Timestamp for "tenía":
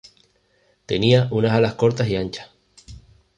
0.87-1.27